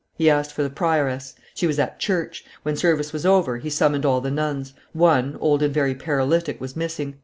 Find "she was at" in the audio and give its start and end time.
1.53-1.99